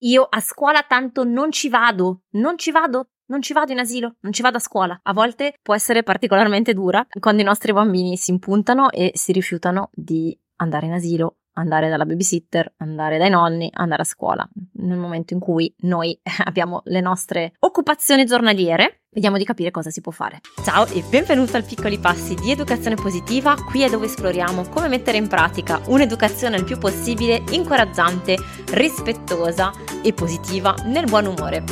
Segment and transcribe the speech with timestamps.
[0.00, 4.16] io a scuola tanto non ci vado, non ci vado, non ci vado in asilo,
[4.20, 4.98] non ci vado a scuola.
[5.02, 9.90] A volte può essere particolarmente dura quando i nostri bambini si impuntano e si rifiutano
[9.92, 14.48] di andare in asilo, andare dalla babysitter, andare dai nonni, andare a scuola.
[14.74, 20.00] Nel momento in cui noi abbiamo le nostre occupazioni giornaliere, vediamo di capire cosa si
[20.00, 20.40] può fare.
[20.64, 23.54] Ciao e benvenuto al Piccoli Passi di Educazione Positiva.
[23.54, 28.36] Qui è dove esploriamo come mettere in pratica un'educazione il più possibile incoraggiante,
[28.72, 29.70] rispettosa
[30.02, 31.64] e positiva nel buon umore.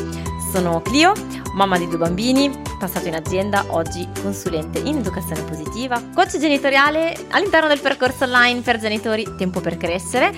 [0.52, 1.12] Sono Clio,
[1.55, 7.69] mamma di due bambini, passato in azienda, oggi consulente in educazione positiva, coach genitoriale all'interno
[7.69, 10.33] del percorso online per genitori Tempo per crescere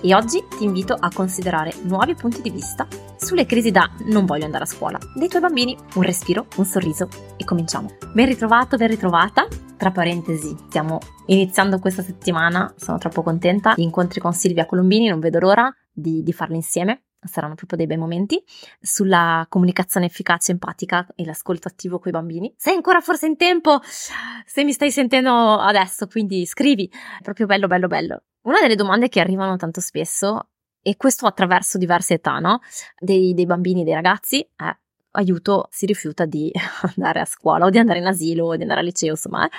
[0.00, 4.44] e oggi ti invito a considerare nuovi punti di vista sulle crisi da non voglio
[4.44, 5.76] andare a scuola dei tuoi bambini.
[5.94, 7.96] Un respiro, un sorriso e cominciamo.
[8.12, 9.46] Ben ritrovato, ben ritrovata.
[9.76, 13.72] Tra parentesi, stiamo iniziando questa settimana, sono troppo contenta.
[13.76, 17.86] Gli incontri con Silvia Colombini, non vedo l'ora di, di farli insieme saranno proprio dei
[17.86, 18.42] bei momenti,
[18.80, 22.54] sulla comunicazione efficace, empatica e l'ascolto attivo con i bambini.
[22.56, 23.80] Sei ancora forse in tempo?
[23.82, 26.86] Se mi stai sentendo adesso, quindi scrivi.
[26.86, 28.22] È proprio bello, bello, bello.
[28.42, 30.48] Una delle domande che arrivano tanto spesso,
[30.86, 32.60] e questo attraverso diverse età, no?
[32.98, 34.70] Dei, dei bambini, dei ragazzi, è
[35.12, 36.52] aiuto, si rifiuta di
[36.94, 39.50] andare a scuola o di andare in asilo o di andare al liceo, insomma, eh?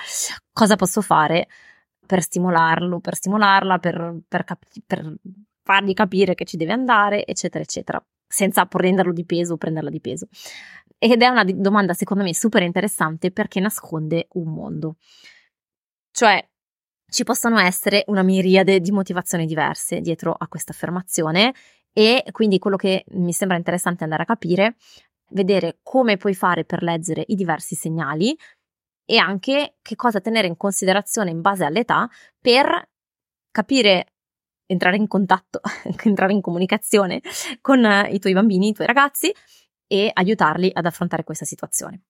[0.52, 1.48] cosa posso fare
[2.06, 5.14] per stimolarlo, per stimolarla, per, per, cap- per
[5.66, 10.00] fargli capire che ci deve andare, eccetera, eccetera, senza prenderlo di peso o prenderla di
[10.00, 10.28] peso.
[10.96, 14.96] Ed è una domanda secondo me super interessante perché nasconde un mondo.
[16.12, 16.48] Cioè,
[17.10, 21.52] ci possono essere una miriade di motivazioni diverse dietro a questa affermazione
[21.92, 24.76] e quindi quello che mi sembra interessante andare a capire,
[25.30, 28.38] vedere come puoi fare per leggere i diversi segnali
[29.04, 32.08] e anche che cosa tenere in considerazione in base all'età
[32.40, 32.88] per
[33.50, 34.15] capire
[34.66, 35.60] entrare in contatto,
[36.04, 37.20] entrare in comunicazione
[37.60, 39.32] con eh, i tuoi bambini, i tuoi ragazzi
[39.86, 42.02] e aiutarli ad affrontare questa situazione.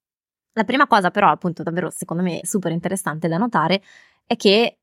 [0.53, 3.83] La prima cosa però, appunto, davvero secondo me super interessante da notare
[4.27, 4.79] è che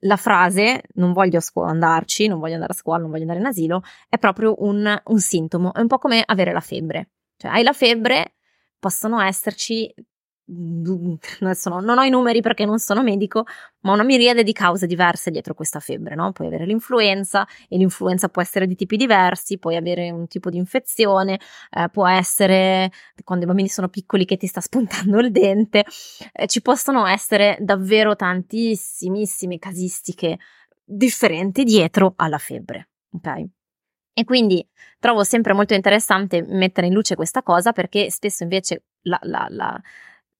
[0.00, 3.82] la frase non voglio andarci, non voglio andare a scuola, non voglio andare in asilo,
[4.08, 7.10] è proprio un, un sintomo, è un po' come avere la febbre.
[7.36, 8.34] Cioè, hai la febbre,
[8.78, 9.92] possono esserci
[11.40, 13.44] adesso no, non ho i numeri perché non sono medico,
[13.80, 16.30] ma una miriade di cause diverse dietro questa febbre, no?
[16.32, 20.56] Puoi avere l'influenza e l'influenza può essere di tipi diversi, puoi avere un tipo di
[20.56, 21.40] infezione,
[21.70, 22.92] eh, può essere
[23.24, 25.84] quando i bambini sono piccoli che ti sta spuntando il dente,
[26.32, 30.38] eh, ci possono essere davvero tantissimissime casistiche
[30.84, 33.44] differenti dietro alla febbre, ok?
[34.18, 34.66] E quindi
[34.98, 39.82] trovo sempre molto interessante mettere in luce questa cosa perché spesso invece la, la, la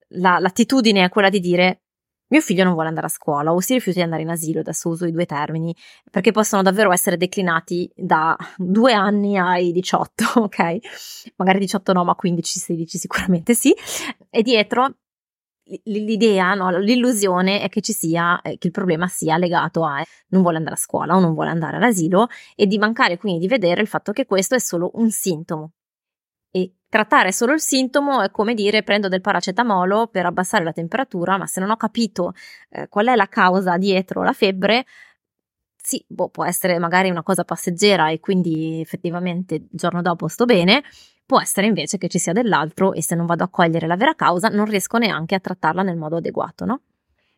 [0.09, 1.83] la, l'attitudine è quella di dire
[2.29, 4.89] mio figlio non vuole andare a scuola o si rifiuta di andare in asilo, adesso
[4.89, 5.75] uso i due termini,
[6.11, 10.79] perché possono davvero essere declinati da due anni ai 18, ok?
[11.37, 13.73] Magari 18 no, ma 15, 16 sicuramente sì.
[14.29, 14.97] E dietro
[15.85, 20.43] l'idea, no, l'illusione è che ci sia, eh, che il problema sia legato a non
[20.43, 23.81] vuole andare a scuola o non vuole andare all'asilo e di mancare quindi di vedere
[23.81, 25.73] il fatto che questo è solo un sintomo
[26.51, 31.37] e trattare solo il sintomo è come dire prendo del paracetamolo per abbassare la temperatura,
[31.37, 32.33] ma se non ho capito
[32.71, 34.85] eh, qual è la causa dietro la febbre,
[35.77, 40.45] sì, boh, può essere magari una cosa passeggera e quindi effettivamente il giorno dopo sto
[40.45, 40.83] bene,
[41.25, 44.15] può essere invece che ci sia dell'altro e se non vado a cogliere la vera
[44.15, 46.81] causa non riesco neanche a trattarla nel modo adeguato, no?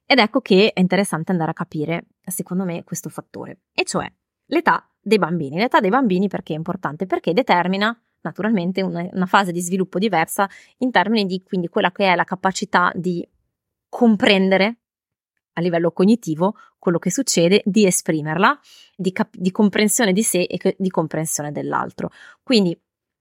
[0.06, 4.10] Ed ecco che è interessante andare a capire, secondo me, questo fattore, e cioè
[4.46, 5.58] l'età dei bambini.
[5.58, 7.06] L'età dei bambini perché è importante?
[7.06, 10.48] Perché determina naturalmente una, una fase di sviluppo diversa
[10.78, 13.26] in termini di quindi quella che è la capacità di
[13.88, 14.78] comprendere
[15.54, 18.58] a livello cognitivo quello che succede, di esprimerla,
[18.96, 22.10] di, cap- di comprensione di sé e di comprensione dell'altro.
[22.42, 22.78] Quindi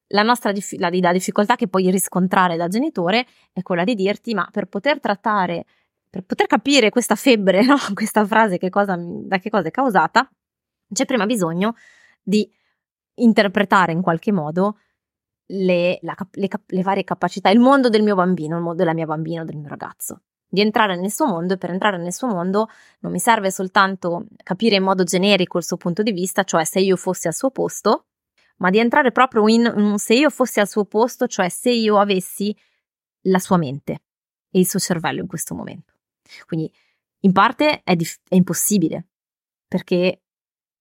[0.09, 4.33] la nostra dif- la, la difficoltà che puoi riscontrare da genitore è quella di dirti
[4.33, 5.65] ma per poter trattare,
[6.09, 7.77] per poter capire questa febbre, no?
[7.93, 10.29] questa frase che cosa, da che cosa è causata,
[10.93, 11.75] c'è prima bisogno
[12.21, 12.49] di
[13.15, 14.77] interpretare in qualche modo
[15.47, 19.05] le, la, le, le varie capacità, il mondo del mio bambino, il mondo della mia
[19.05, 22.69] bambina, del mio ragazzo di entrare nel suo mondo e per entrare nel suo mondo
[22.99, 26.79] non mi serve soltanto capire in modo generico il suo punto di vista, cioè se
[26.79, 28.05] io fossi al suo posto,
[28.57, 31.99] ma di entrare proprio in un se io fossi al suo posto, cioè se io
[31.99, 32.55] avessi
[33.23, 34.03] la sua mente
[34.49, 35.93] e il suo cervello in questo momento.
[36.45, 36.71] Quindi
[37.21, 39.07] in parte è, dif- è impossibile
[39.67, 40.21] perché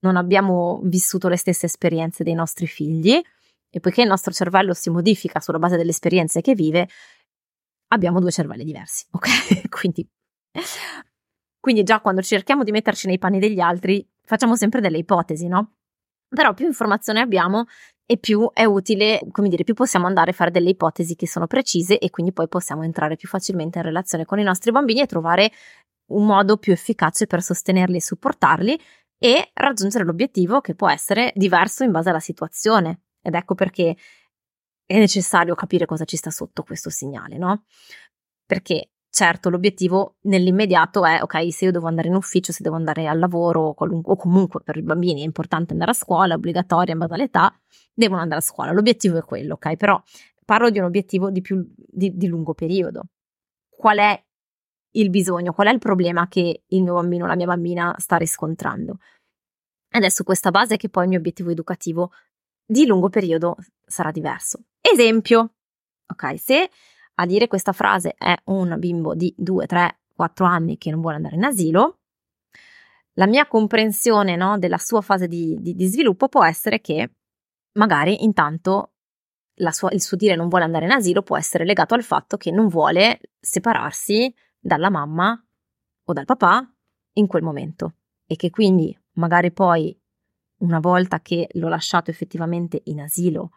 [0.01, 3.21] non abbiamo vissuto le stesse esperienze dei nostri figli,
[3.77, 6.89] e poiché il nostro cervello si modifica sulla base delle esperienze che vive,
[7.89, 9.69] abbiamo due cervelli diversi, ok?
[9.69, 10.09] quindi,
[11.61, 15.75] quindi già quando cerchiamo di metterci nei panni degli altri, facciamo sempre delle ipotesi, no?
[16.27, 17.67] Però più informazione abbiamo
[18.07, 21.47] e più è utile, come dire, più possiamo andare a fare delle ipotesi che sono
[21.47, 25.07] precise e quindi poi possiamo entrare più facilmente in relazione con i nostri bambini e
[25.07, 25.53] trovare
[26.13, 28.81] un modo più efficace per sostenerli e supportarli
[29.19, 33.03] e raggiungere l'obiettivo che può essere diverso in base alla situazione.
[33.27, 33.97] Ed ecco perché
[34.87, 37.65] è necessario capire cosa ci sta sotto questo segnale, no?
[38.47, 43.09] Perché certo l'obiettivo nell'immediato è ok, se io devo andare in ufficio, se devo andare
[43.09, 47.01] al lavoro o comunque per i bambini è importante andare a scuola, è obbligatoria in
[47.01, 47.53] base all'età,
[47.93, 48.71] devono andare a scuola.
[48.71, 49.75] L'obiettivo è quello, ok?
[49.75, 50.01] Però
[50.45, 53.07] parlo di un obiettivo di, più, di, di lungo periodo.
[53.69, 54.25] Qual è
[54.93, 55.53] il bisogno?
[55.53, 58.99] Qual è il problema che il mio bambino la mia bambina sta riscontrando?
[60.09, 62.13] Su questa base che poi il mio obiettivo educativo
[62.67, 64.65] di lungo periodo sarà diverso.
[64.81, 65.55] Esempio,
[66.07, 66.71] ok, se
[67.15, 71.17] a dire questa frase è un bimbo di 2, 3, 4 anni che non vuole
[71.17, 72.01] andare in asilo,
[73.15, 77.13] la mia comprensione no, della sua fase di, di, di, sviluppo può essere che
[77.73, 78.93] magari intanto
[79.71, 82.51] sua, il suo dire non vuole andare in asilo può essere legato al fatto che
[82.51, 85.43] non vuole separarsi dalla mamma
[86.05, 86.71] o dal papà
[87.15, 87.95] in quel momento
[88.27, 89.99] e che quindi magari poi
[90.59, 93.51] una volta che l'ho lasciato effettivamente in asilo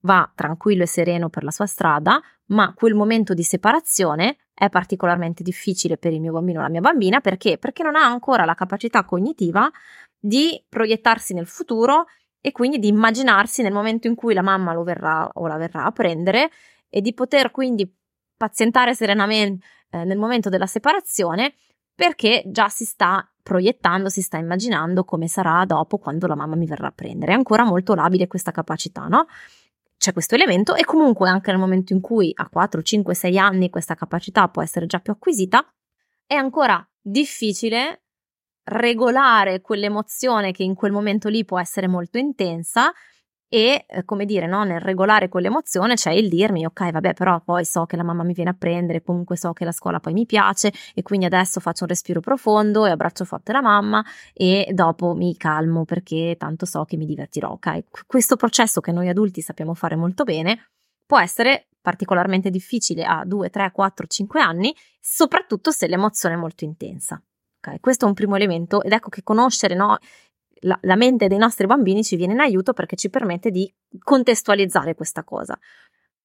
[0.00, 5.42] va tranquillo e sereno per la sua strada, ma quel momento di separazione è particolarmente
[5.42, 7.58] difficile per il mio bambino o la mia bambina perché?
[7.58, 9.70] Perché non ha ancora la capacità cognitiva
[10.18, 12.06] di proiettarsi nel futuro
[12.40, 15.84] e quindi di immaginarsi nel momento in cui la mamma lo verrà o la verrà
[15.84, 16.50] a prendere
[16.90, 17.90] e di poter quindi
[18.36, 21.54] pazientare serenamente eh, nel momento della separazione
[21.94, 26.66] perché già si sta proiettando, si sta immaginando come sarà dopo quando la mamma mi
[26.66, 27.32] verrà a prendere.
[27.32, 29.26] È ancora molto labile questa capacità, no?
[29.98, 33.70] C'è questo elemento e comunque anche nel momento in cui a 4, 5, 6 anni
[33.70, 35.64] questa capacità può essere già più acquisita,
[36.26, 38.04] è ancora difficile
[38.64, 42.92] regolare quell'emozione che in quel momento lì può essere molto intensa
[43.48, 47.64] e eh, come dire, no, nel regolare quell'emozione c'è il dirmi ok, vabbè, però poi
[47.64, 50.26] so che la mamma mi viene a prendere, comunque so che la scuola poi mi
[50.26, 55.14] piace e quindi adesso faccio un respiro profondo e abbraccio forte la mamma e dopo
[55.14, 57.84] mi calmo perché tanto so che mi divertirò, ok?
[58.06, 60.70] Questo processo che noi adulti sappiamo fare molto bene
[61.06, 66.64] può essere particolarmente difficile a 2, 3, 4, 5 anni, soprattutto se l'emozione è molto
[66.64, 67.22] intensa.
[67.58, 69.98] Okay, questo è un primo elemento ed ecco che conoscere no,
[70.60, 74.94] la, la mente dei nostri bambini ci viene in aiuto perché ci permette di contestualizzare
[74.94, 75.58] questa cosa.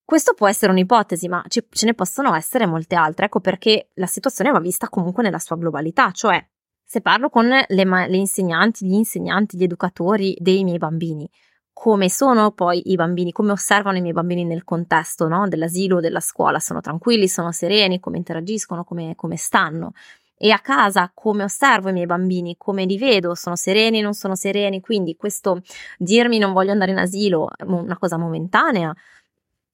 [0.04, 3.26] Questo può essere un'ipotesi, ma ce, ce ne possono essere molte altre.
[3.26, 6.44] Ecco perché la situazione va vista comunque nella sua globalità, cioè
[6.84, 11.30] se parlo con le, le insegnanti, gli insegnanti, gli educatori dei miei bambini,
[11.72, 15.48] come sono poi i bambini, come osservano i miei bambini nel contesto no?
[15.48, 19.94] dell'asilo della scuola, sono tranquilli, sono sereni, come interagiscono, come, come stanno
[20.42, 24.36] e a casa come osservo i miei bambini, come li vedo, sono sereni, non sono
[24.36, 25.62] sereni, quindi questo
[25.98, 28.96] dirmi non voglio andare in asilo è una cosa momentanea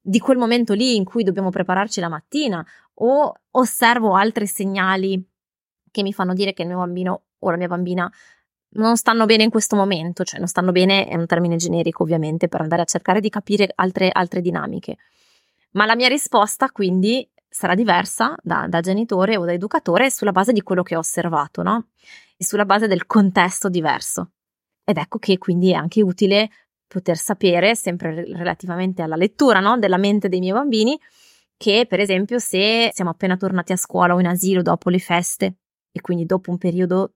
[0.01, 2.65] di quel momento lì in cui dobbiamo prepararci la mattina
[2.95, 5.23] o osservo altri segnali
[5.91, 8.11] che mi fanno dire che il mio bambino o la mia bambina
[8.69, 12.47] non stanno bene in questo momento, cioè non stanno bene è un termine generico ovviamente
[12.47, 14.97] per andare a cercare di capire altre, altre dinamiche.
[15.73, 20.52] Ma la mia risposta quindi sarà diversa da, da, genitore o da educatore sulla base
[20.52, 21.88] di quello che ho osservato, no?
[22.36, 24.31] E sulla base del contesto diverso.
[24.84, 26.50] Ed ecco che quindi è anche utile
[26.86, 29.80] poter sapere, sempre relativamente alla lettura, no?
[29.80, 31.00] Della mente dei miei bambini,
[31.56, 35.56] che per esempio se siamo appena tornati a scuola o in asilo dopo le feste
[35.94, 37.14] e quindi dopo un periodo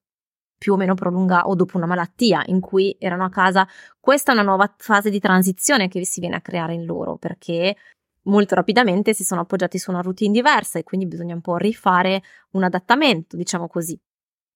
[0.58, 3.68] più o meno prolungato o dopo una malattia in cui erano a casa,
[4.00, 7.76] questa è una nuova fase di transizione che si viene a creare in loro perché
[8.24, 12.22] molto rapidamente si sono appoggiati su una routine diversa e quindi bisogna un po' rifare
[12.52, 14.00] un adattamento, diciamo così.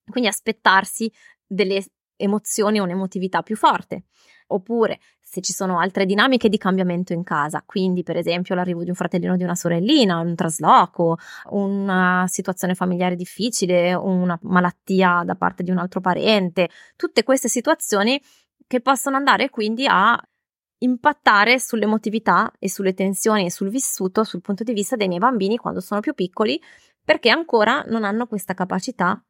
[0.10, 1.12] Quindi aspettarsi
[1.46, 1.84] delle
[2.15, 4.05] emozioni o un'emotività più forte.
[4.48, 8.89] Oppure se ci sono altre dinamiche di cambiamento in casa, quindi per esempio l'arrivo di
[8.89, 11.17] un fratellino o di una sorellina, un trasloco,
[11.50, 18.22] una situazione familiare difficile, una malattia da parte di un altro parente, tutte queste situazioni
[18.67, 20.20] che possono andare quindi a
[20.84, 25.58] impattare sull'emotività e sulle tensioni e sul vissuto sul punto di vista dei miei bambini
[25.58, 26.62] quando sono più piccoli,
[27.04, 29.22] perché ancora non hanno questa capacità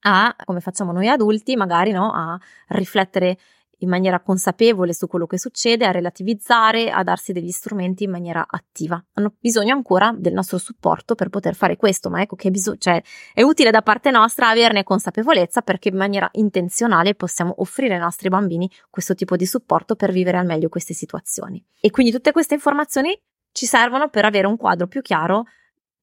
[0.00, 2.38] a, come facciamo noi adulti, magari no, a
[2.68, 3.38] riflettere
[3.78, 8.44] in maniera consapevole su quello che succede, a relativizzare, a darsi degli strumenti in maniera
[8.48, 9.02] attiva.
[9.14, 13.00] Hanno bisogno ancora del nostro supporto per poter fare questo, ma ecco che bisog- cioè,
[13.32, 18.28] è utile da parte nostra averne consapevolezza perché in maniera intenzionale possiamo offrire ai nostri
[18.28, 21.64] bambini questo tipo di supporto per vivere al meglio queste situazioni.
[21.80, 23.18] E quindi tutte queste informazioni
[23.52, 25.44] ci servono per avere un quadro più chiaro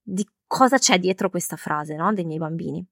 [0.02, 2.14] di cosa c'è dietro questa frase no?
[2.14, 2.86] dei miei bambini.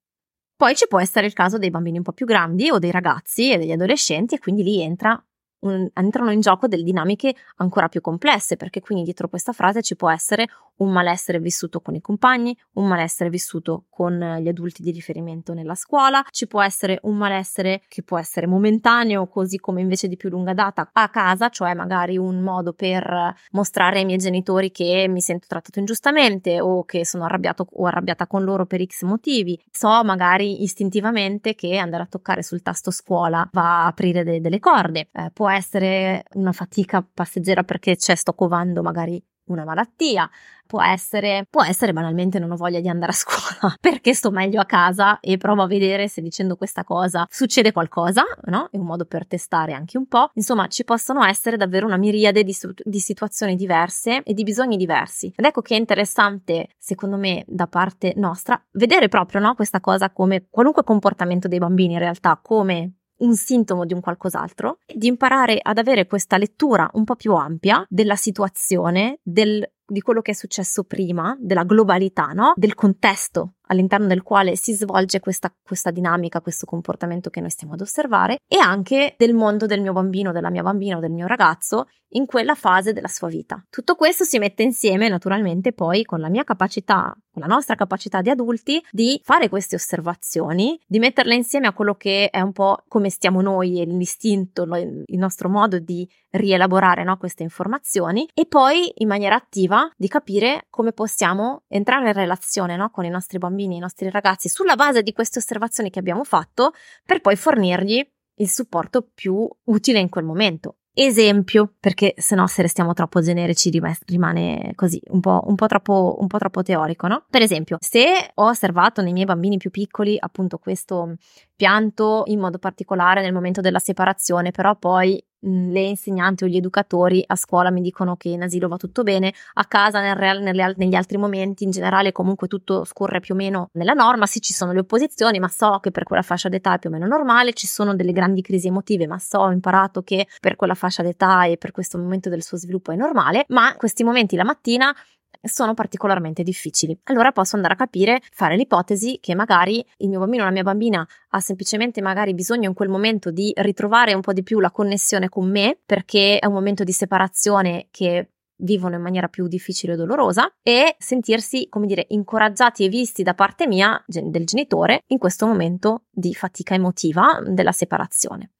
[0.56, 3.52] Poi ci può essere il caso dei bambini un po' più grandi o dei ragazzi
[3.52, 5.22] e degli adolescenti e quindi lì entra
[5.64, 9.96] un, entrano in gioco delle dinamiche ancora più complesse, perché quindi dietro questa frase ci
[9.96, 14.92] può essere un malessere vissuto con i compagni, un malessere vissuto con gli adulti di
[14.92, 20.08] riferimento nella scuola, ci può essere un malessere che può essere momentaneo, così come invece
[20.08, 24.72] di più lunga data a casa, cioè magari un modo per mostrare ai miei genitori
[24.72, 29.04] che mi sento trattato ingiustamente o che sono arrabbiato o arrabbiata con loro per X
[29.04, 29.60] motivi.
[29.70, 34.60] So magari istintivamente che andare a toccare sul tasto scuola va a aprire de- delle
[34.60, 35.10] corde.
[35.12, 40.30] Eh, può essere una fatica passeggera perché c'è sto covando magari una malattia,
[40.66, 44.62] può essere, può essere banalmente non ho voglia di andare a scuola perché sto meglio
[44.62, 48.70] a casa e provo a vedere se dicendo questa cosa succede qualcosa, no?
[48.72, 50.30] È un modo per testare anche un po'.
[50.36, 55.32] Insomma, ci possono essere davvero una miriade di, di situazioni diverse e di bisogni diversi.
[55.36, 60.12] Ed ecco che è interessante, secondo me, da parte nostra, vedere proprio no, questa cosa
[60.12, 65.60] come qualunque comportamento dei bambini in realtà come un sintomo di un qualcos'altro, di imparare
[65.62, 70.36] ad avere questa lettura un po' più ampia della situazione, del, di quello che è
[70.36, 72.54] successo prima, della globalità, no?
[72.56, 77.74] del contesto all'interno del quale si svolge questa, questa dinamica, questo comportamento che noi stiamo
[77.74, 81.28] ad osservare e anche del mondo del mio bambino, della mia bambina o del mio
[81.28, 83.64] ragazzo in quella fase della sua vita.
[83.70, 88.22] Tutto questo si mette insieme naturalmente poi con la mia capacità, con la nostra capacità
[88.22, 92.84] di adulti di fare queste osservazioni, di metterle insieme a quello che è un po'
[92.88, 98.92] come stiamo noi e l'istinto, il nostro modo di rielaborare no, queste informazioni e poi
[98.98, 103.63] in maniera attiva di capire come possiamo entrare in relazione no, con i nostri bambini
[103.64, 106.74] bambini, i nostri ragazzi, sulla base di queste osservazioni che abbiamo fatto,
[107.06, 108.06] per poi fornirgli
[108.38, 110.78] il supporto più utile in quel momento.
[110.96, 113.72] Esempio, perché se no se restiamo troppo generici
[114.06, 117.26] rimane così un po', un, po troppo, un po' troppo teorico, no?
[117.32, 121.16] Per esempio, se ho osservato nei miei bambini più piccoli appunto questo
[121.56, 127.24] pianto in modo particolare nel momento della separazione, però poi le insegnanti o gli educatori
[127.26, 130.74] a scuola mi dicono che in asilo va tutto bene, a casa nel real, nelle,
[130.78, 134.54] negli altri momenti in generale comunque tutto scorre più o meno nella norma, sì ci
[134.54, 137.54] sono le opposizioni, ma so che per quella fascia d'età è più o meno normale,
[137.54, 141.46] ci sono delle grandi crisi emotive, ma so, ho imparato che per quella fascia d'età
[141.46, 144.96] e per questo momento del suo sviluppo è normale, ma questi momenti la mattina
[145.44, 146.98] sono particolarmente difficili.
[147.06, 150.64] Allora posso andare a capire, fare l'ipotesi che magari il mio bambino o la mia
[150.64, 154.72] bambina ha semplicemente magari bisogno in quel momento di ritrovare un po' di più la
[154.72, 159.94] connessione con me perché è un momento di separazione che vivono in maniera più difficile
[159.94, 165.18] e dolorosa e sentirsi, come dire, incoraggiati e visti da parte mia, del genitore, in
[165.18, 168.52] questo momento di fatica emotiva della separazione.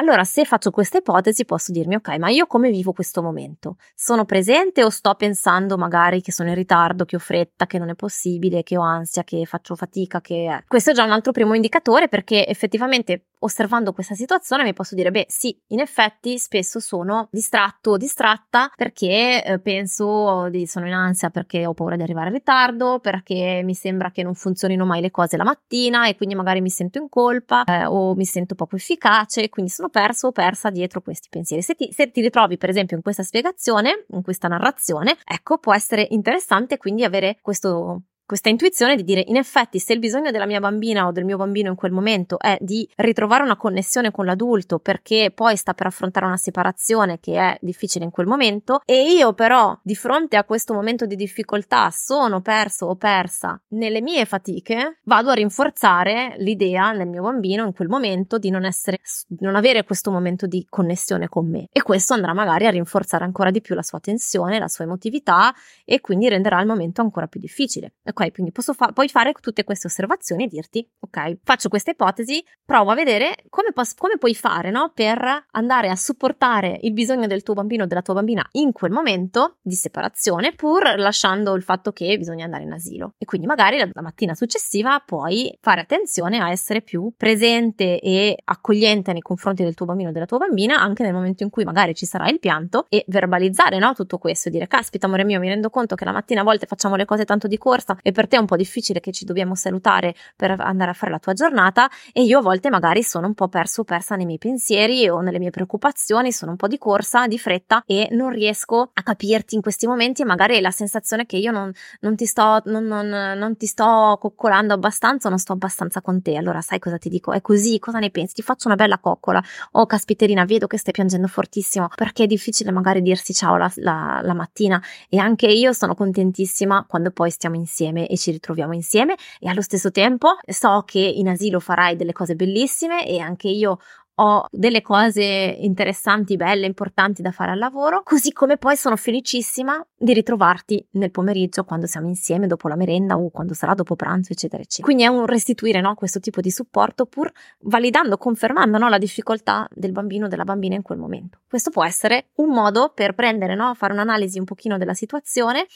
[0.00, 3.78] Allora, se faccio questa ipotesi, posso dirmi, ok, ma io come vivo questo momento?
[3.96, 7.88] Sono presente o sto pensando magari che sono in ritardo, che ho fretta, che non
[7.88, 10.62] è possibile, che ho ansia, che faccio fatica, che...
[10.68, 15.10] Questo è già un altro primo indicatore perché effettivamente osservando questa situazione mi posso dire,
[15.10, 20.92] beh, sì, in effetti spesso sono distratto o distratta perché eh, penso di sono in
[20.92, 25.00] ansia perché ho paura di arrivare in ritardo, perché mi sembra che non funzionino mai
[25.00, 28.54] le cose la mattina e quindi magari mi sento in colpa eh, o mi sento
[28.54, 31.62] poco efficace, quindi sono perso o persa dietro questi pensieri.
[31.62, 35.74] Se ti, se ti ritrovi, per esempio, in questa spiegazione, in questa narrazione, ecco, può
[35.74, 40.44] essere interessante quindi avere questo questa intuizione di dire in effetti se il bisogno della
[40.44, 44.26] mia bambina o del mio bambino in quel momento è di ritrovare una connessione con
[44.26, 49.12] l'adulto perché poi sta per affrontare una separazione che è difficile in quel momento e
[49.12, 54.26] io però di fronte a questo momento di difficoltà sono perso o persa nelle mie
[54.26, 58.98] fatiche, vado a rinforzare l'idea nel mio bambino in quel momento di non essere
[59.38, 63.50] non avere questo momento di connessione con me e questo andrà magari a rinforzare ancora
[63.50, 65.54] di più la sua tensione, la sua emotività
[65.86, 67.94] e quindi renderà il momento ancora più difficile.
[68.20, 72.44] Ok, quindi posso fa- puoi fare tutte queste osservazioni e dirti, ok, faccio questa ipotesi,
[72.64, 77.28] provo a vedere come, pos- come puoi fare, no, per andare a supportare il bisogno
[77.28, 81.62] del tuo bambino o della tua bambina in quel momento di separazione, pur lasciando il
[81.62, 83.14] fatto che bisogna andare in asilo.
[83.18, 88.36] E quindi magari la, la mattina successiva puoi fare attenzione a essere più presente e
[88.46, 91.62] accogliente nei confronti del tuo bambino o della tua bambina, anche nel momento in cui
[91.62, 95.46] magari ci sarà il pianto e verbalizzare, no, tutto questo dire, caspita amore mio, mi
[95.46, 98.26] rendo conto che la mattina a volte facciamo le cose tanto di corsa e per
[98.26, 101.34] te è un po' difficile che ci dobbiamo salutare per andare a fare la tua
[101.34, 105.06] giornata e io a volte magari sono un po' perso o persa nei miei pensieri
[105.10, 109.02] o nelle mie preoccupazioni, sono un po' di corsa, di fretta e non riesco a
[109.02, 112.84] capirti in questi momenti e magari la sensazione che io non, non, ti sto, non,
[112.84, 116.36] non, non ti sto coccolando abbastanza, non sto abbastanza con te.
[116.36, 117.32] Allora sai cosa ti dico?
[117.32, 118.36] È così, cosa ne pensi?
[118.36, 119.42] Ti faccio una bella coccola.
[119.72, 124.20] Oh caspiterina, vedo che stai piangendo fortissimo perché è difficile magari dirsi ciao la, la,
[124.22, 129.16] la mattina e anche io sono contentissima quando poi stiamo insieme e ci ritroviamo insieme
[129.40, 133.78] e allo stesso tempo so che in asilo farai delle cose bellissime e anche io
[134.20, 139.84] ho delle cose interessanti, belle, importanti da fare al lavoro, così come poi sono felicissima
[139.96, 144.32] di ritrovarti nel pomeriggio quando siamo insieme dopo la merenda o quando sarà dopo pranzo,
[144.32, 144.84] eccetera, eccetera.
[144.84, 149.68] Quindi è un restituire no, questo tipo di supporto pur validando, confermando no, la difficoltà
[149.72, 151.38] del bambino o della bambina in quel momento.
[151.48, 155.66] Questo può essere un modo per prendere, no, fare un'analisi un pochino della situazione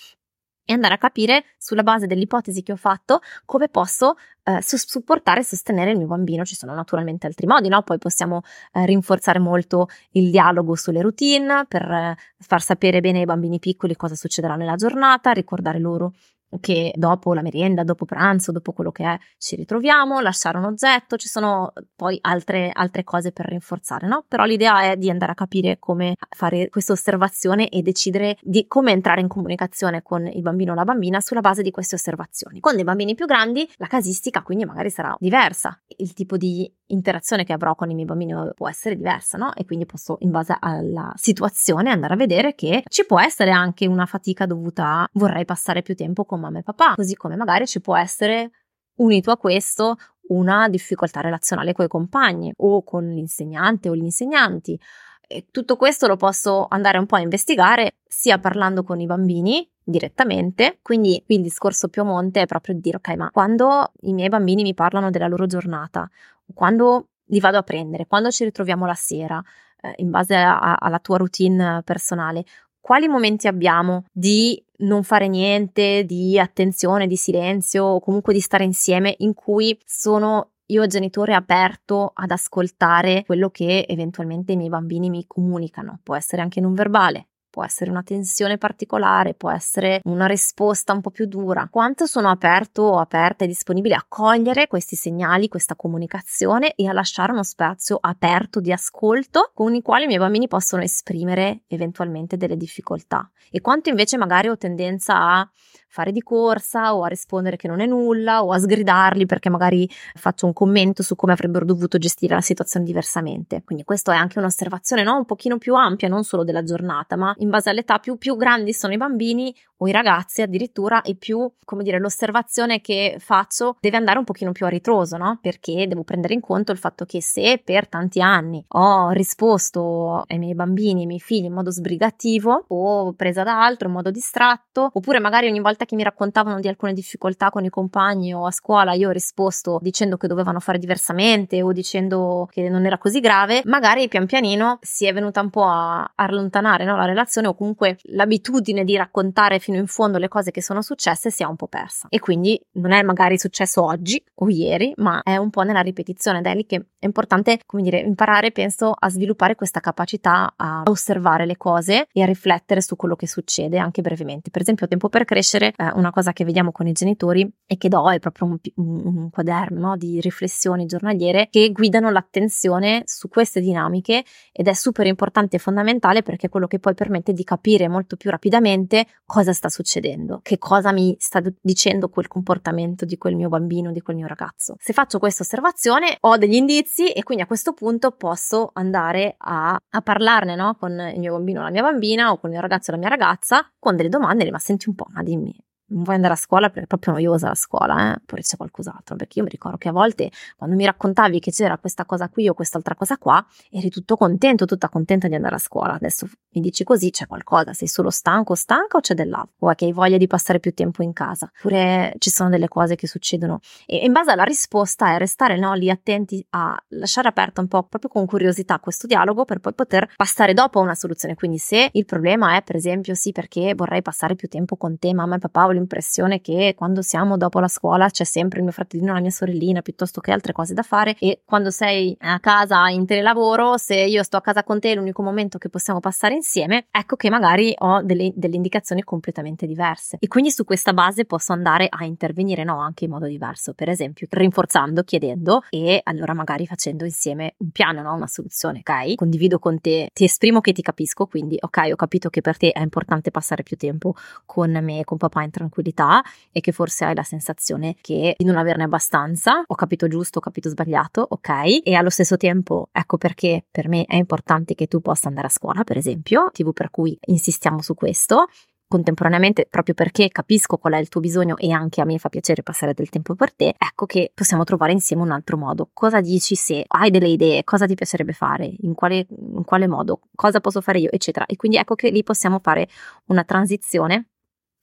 [0.64, 4.14] e andare a capire sulla base dell'ipotesi che ho fatto come posso
[4.45, 6.45] eh, supportare e sostenere il mio bambino.
[6.45, 7.83] Ci sono naturalmente altri modi, no?
[7.83, 8.42] Poi possiamo
[8.73, 13.97] eh, rinforzare molto il dialogo sulle routine per eh, far sapere bene ai bambini piccoli
[13.97, 16.14] cosa succederà nella giornata, ricordare loro
[16.61, 21.16] che dopo la merienda, dopo pranzo, dopo quello che è, ci ritroviamo, lasciare un oggetto,
[21.16, 24.25] ci sono poi altre, altre cose per rinforzare, no?
[24.28, 28.92] Però l'idea è di andare a capire come fare questa osservazione e decidere di come
[28.92, 32.61] entrare in comunicazione con il bambino o la bambina sulla base di queste osservazioni.
[32.61, 37.44] Con dei bambini più grandi la casistica quindi magari sarà diversa, il tipo di interazione
[37.44, 39.54] che avrò con i miei bambini può essere diversa, no?
[39.54, 43.87] E quindi posso, in base alla situazione, andare a vedere che ci può essere anche
[43.87, 47.66] una fatica dovuta a vorrei passare più tempo con mamma e papà, così come magari
[47.66, 48.50] ci può essere
[48.96, 49.96] unito a questo
[50.28, 54.78] una difficoltà relazionale con i compagni o con l'insegnante o gli insegnanti.
[55.26, 59.68] E tutto questo lo posso andare un po' a investigare sia parlando con i bambini
[59.82, 60.78] direttamente.
[60.82, 64.12] Quindi qui il discorso più a monte è proprio di dire ok, ma quando i
[64.12, 66.08] miei bambini mi parlano della loro giornata,
[66.52, 69.42] quando li vado a prendere, quando ci ritroviamo la sera,
[69.80, 72.44] eh, in base a, a, alla tua routine personale,
[72.82, 78.64] quali momenti abbiamo di non fare niente, di attenzione, di silenzio o comunque di stare
[78.64, 85.10] insieme in cui sono io genitore aperto ad ascoltare quello che eventualmente i miei bambini
[85.10, 90.25] mi comunicano, può essere anche non verbale, può essere una tensione particolare, può essere una
[90.25, 91.68] risposta un po' più dura.
[91.71, 96.94] Quanto sono aperto o aperta e disponibile a cogliere questi segnali, questa comunicazione e a
[96.94, 102.38] lasciare uno spazio aperto di ascolto con i quali i miei bambini possono esprimere eventualmente
[102.38, 103.30] delle difficoltà.
[103.50, 105.50] E quanto invece magari ho tendenza a
[105.92, 109.87] fare di corsa o a rispondere che non è nulla o a sgridarli perché magari
[110.14, 113.62] faccio un commento su come avrebbero dovuto gestire la situazione diversamente.
[113.62, 115.18] Quindi questa è anche un'osservazione no?
[115.18, 118.72] un pochino più ampia, non solo della giornata, ma in base all'età più, più grandi
[118.72, 123.97] sono i bambini o i ragazzi addirittura e più, come dire, l'osservazione che faccio deve
[123.97, 125.38] andare un pochino più a ritroso, no?
[125.42, 130.38] Perché devo prendere in conto il fatto che se per tanti anni ho risposto ai
[130.38, 134.88] miei bambini, ai miei figli in modo sbrigativo o presa da altro, in modo distratto,
[134.92, 138.53] oppure magari ogni volta che mi raccontavano di alcune difficoltà con i compagni o a
[138.53, 143.18] scuola io ho risposto dicendo che dovevano fare diversamente o dicendo che non era così
[143.18, 147.55] grave, magari pian pianino si è venuta un po' a, allontanare no, la relazione o
[147.55, 151.56] comunque l'abitudine di raccontare fino in fondo le cose che sono successe si è un
[151.56, 152.06] po' persa.
[152.08, 156.38] E quindi non è magari successo oggi o ieri, ma è un po' nella ripetizione
[156.38, 160.82] ed è lì che è importante, come dire, imparare, penso, a sviluppare questa capacità a
[160.87, 164.50] osservare le cose e a riflettere su quello che succede anche brevemente.
[164.50, 167.88] Per esempio, Tempo per crescere eh, una cosa che vediamo con i genitori e che
[167.88, 173.28] do è proprio un, un, un quaderno no, di riflessioni giornaliere che guidano l'attenzione su
[173.28, 177.42] queste dinamiche ed è super importante e fondamentale perché è quello che poi permette di
[177.42, 183.16] capire molto più rapidamente cosa sta succedendo, che cosa mi sta dicendo quel comportamento di
[183.16, 184.77] quel mio bambino, di quel mio ragazzo.
[184.79, 189.79] Se faccio questa osservazione ho degli indizi e quindi a questo punto posso andare a,
[189.90, 192.66] a parlarne no, con il mio bambino o la mia bambina o con il mio
[192.66, 195.55] ragazzo o la mia ragazza con delle domande, ma senti un po', ma dimmi,
[195.92, 198.16] non vuoi andare a scuola perché è proprio noiosa la scuola, eh?
[198.16, 201.78] oppure c'è qualcos'altro, perché io mi ricordo che a volte quando mi raccontavi che c'era
[201.78, 205.59] questa cosa qui o quest'altra cosa qua, eri tutto contento, tutta contenta di andare a
[205.59, 209.74] scuola, adesso mi dici così, c'è qualcosa, sei solo stanco stanca o c'è dell'altro, o
[209.74, 213.07] che hai voglia di passare più tempo in casa, oppure ci sono delle cose che
[213.07, 213.61] succedono?
[213.87, 217.83] E in base alla risposta è restare no, lì attenti a lasciare aperto un po'
[217.83, 221.90] proprio con curiosità questo dialogo per poi poter passare dopo a una soluzione, quindi se
[221.92, 225.38] il problema è per esempio sì perché vorrei passare più tempo con te mamma e
[225.38, 229.21] papà voglio l'impressione che quando siamo dopo la scuola c'è sempre il mio fratellino la
[229.21, 233.77] mia sorellina piuttosto che altre cose da fare e quando sei a casa in telelavoro,
[233.77, 237.16] se io sto a casa con te è l'unico momento che possiamo passare insieme, ecco
[237.16, 241.88] che magari ho delle, delle indicazioni completamente diverse e quindi su questa base posso andare
[241.90, 247.05] a intervenire no anche in modo diverso, per esempio rinforzando, chiedendo e allora magari facendo
[247.05, 248.14] insieme un piano, no?
[248.14, 249.14] una soluzione, ok?
[249.16, 252.71] Condivido con te, ti esprimo che ti capisco, quindi ok, ho capito che per te
[252.71, 254.14] è importante passare più tempo
[254.47, 258.44] con me con papà in tranquillità tranquillità e che forse hai la sensazione che di
[258.44, 261.80] non averne abbastanza, ho capito giusto, ho capito sbagliato, ok?
[261.82, 265.50] E allo stesso tempo, ecco perché per me è importante che tu possa andare a
[265.50, 268.46] scuola, per esempio, TV per cui insistiamo su questo
[268.92, 272.62] contemporaneamente, proprio perché capisco qual è il tuo bisogno e anche a me fa piacere
[272.62, 275.88] passare del tempo per te, ecco che possiamo trovare insieme un altro modo.
[275.94, 280.20] Cosa dici se hai delle idee, cosa ti piacerebbe fare, in quale, in quale modo,
[280.35, 281.46] cosa posso fare io, eccetera.
[281.46, 282.87] E quindi ecco che lì possiamo fare
[283.28, 284.32] una transizione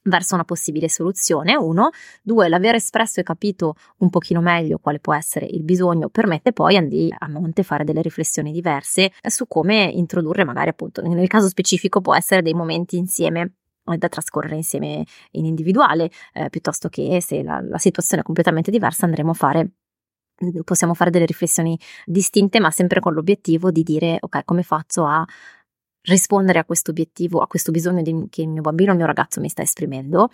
[0.10, 1.89] verso una possibile soluzione, uno,
[2.22, 6.88] due, l'aver espresso e capito un pochino meglio quale può essere il bisogno permette poi
[6.88, 12.02] di a monte fare delle riflessioni diverse su come introdurre magari appunto nel caso specifico
[12.02, 13.54] può essere dei momenti insieme
[13.86, 18.72] eh, da trascorrere insieme in individuale, eh, piuttosto che se la, la situazione è completamente
[18.72, 19.72] diversa andremo a fare
[20.63, 25.26] possiamo fare delle riflessioni distinte, ma sempre con l'obiettivo di dire ok, come faccio a
[26.04, 29.40] rispondere a questo obiettivo, a questo bisogno di, che il mio bambino, il mio ragazzo
[29.42, 30.30] mi sta esprimendo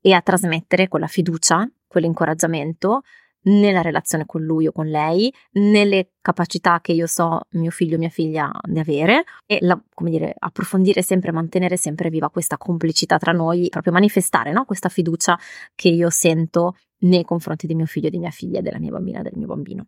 [0.00, 3.02] e a trasmettere quella fiducia, quell'incoraggiamento
[3.44, 7.98] nella relazione con lui o con lei, nelle capacità che io so mio figlio o
[7.98, 13.18] mia figlia di avere e la, come dire, approfondire sempre, mantenere sempre viva questa complicità
[13.18, 14.64] tra noi, proprio manifestare no?
[14.64, 15.38] questa fiducia
[15.74, 19.32] che io sento nei confronti di mio figlio, di mia figlia, della mia bambina, del
[19.34, 19.86] mio bambino.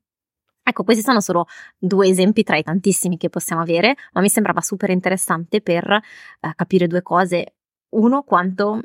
[0.66, 1.46] Ecco, questi sono solo
[1.78, 6.52] due esempi tra i tantissimi che possiamo avere, ma mi sembrava super interessante per eh,
[6.56, 7.54] capire due cose.
[7.90, 8.80] Uno, quanto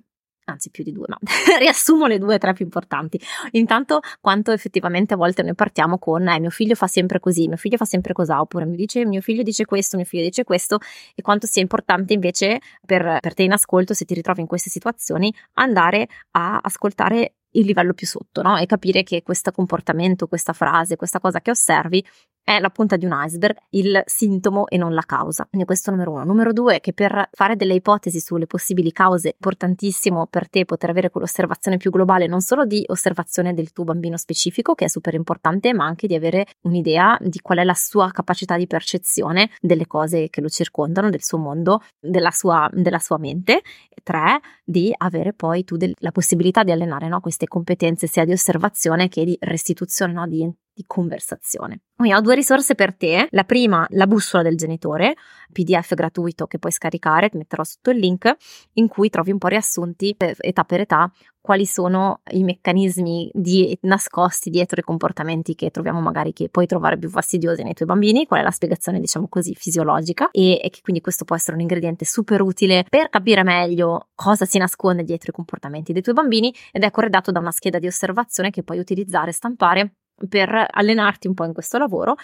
[0.50, 1.18] anzi più di due, ma
[1.58, 3.20] riassumo le due tre più importanti.
[3.52, 7.58] Intanto, quanto effettivamente a volte noi partiamo con eh, mio figlio fa sempre così, mio
[7.58, 10.80] figlio fa sempre così, oppure mi dice mio figlio dice questo, mio figlio dice questo,
[11.16, 14.70] e quanto sia importante invece per, per te in ascolto, se ti ritrovi in queste
[14.70, 18.58] situazioni, andare a ascoltare il livello più sotto, no?
[18.58, 22.04] E capire che questo comportamento, questa frase, questa cosa che osservi
[22.50, 25.46] è la punta di un iceberg, il sintomo e non la causa.
[25.48, 26.24] Quindi questo numero uno.
[26.24, 31.12] Numero due che per fare delle ipotesi sulle possibili cause, importantissimo per te poter avere
[31.12, 35.74] quell'osservazione più globale, non solo di osservazione del tuo bambino specifico, che è super importante,
[35.74, 40.30] ma anche di avere un'idea di qual è la sua capacità di percezione delle cose
[40.32, 43.62] che lo circondano, del suo mondo, della sua, della sua mente.
[44.02, 48.32] Tre, di avere poi tu del, la possibilità di allenare no, queste competenze sia di
[48.32, 51.82] osservazione che di restituzione no, di di conversazione.
[51.94, 53.28] Quindi ho due risorse per te.
[53.32, 55.16] La prima, la bussola del genitore,
[55.52, 58.34] PDF gratuito che puoi scaricare, ti metterò sotto il link,
[58.74, 61.12] in cui trovi un po' riassunti età per età
[61.42, 66.98] quali sono i meccanismi di, nascosti dietro i comportamenti che troviamo magari che puoi trovare
[66.98, 70.80] più fastidiosi nei tuoi bambini, qual è la spiegazione diciamo così fisiologica e, e che
[70.82, 75.32] quindi questo può essere un ingrediente super utile per capire meglio cosa si nasconde dietro
[75.32, 78.78] i comportamenti dei tuoi bambini ed è corredato da una scheda di osservazione che puoi
[78.78, 79.96] utilizzare stampare
[80.28, 82.16] per allenarti un po' in questo lavoro.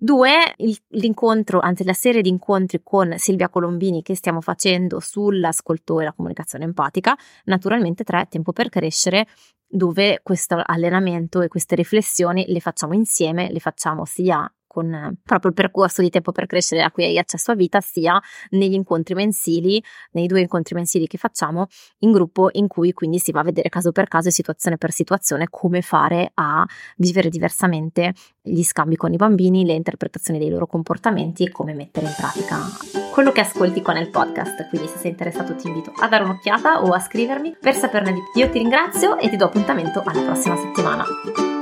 [0.00, 6.00] Due, il, l'incontro, anzi la serie di incontri con Silvia Colombini che stiamo facendo sull'ascolto
[6.00, 7.16] e la comunicazione empatica.
[7.44, 9.26] Naturalmente tre, tempo per crescere,
[9.66, 15.50] dove questo allenamento e queste riflessioni le facciamo insieme, le facciamo sia con eh, proprio
[15.50, 19.14] il percorso di tempo per crescere a cui hai accesso a vita, sia negli incontri
[19.14, 21.66] mensili, nei due incontri mensili che facciamo
[22.00, 24.92] in gruppo, in cui quindi si va a vedere caso per caso e situazione per
[24.92, 26.64] situazione come fare a
[26.98, 32.06] vivere diversamente gli scambi con i bambini, le interpretazioni dei loro comportamenti e come mettere
[32.06, 34.68] in pratica quello che ascolti qua nel podcast.
[34.68, 38.20] Quindi se sei interessato ti invito a dare un'occhiata o a scrivermi per saperne di
[38.32, 38.42] più.
[38.42, 41.57] Io ti ringrazio e ti do appuntamento alla prossima settimana.